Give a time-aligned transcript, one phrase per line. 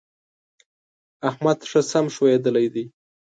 [1.29, 2.85] احمد ښه سم ښويېدلی دی.